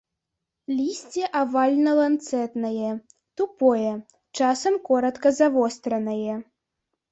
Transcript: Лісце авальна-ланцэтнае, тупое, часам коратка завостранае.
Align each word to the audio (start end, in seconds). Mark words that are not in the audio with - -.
Лісце 0.77 1.25
авальна-ланцэтнае, 1.41 2.89
тупое, 3.43 3.93
часам 4.41 4.81
коратка 4.91 5.37
завостранае. 5.43 6.35